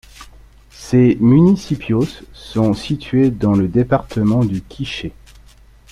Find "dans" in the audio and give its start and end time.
3.29-3.53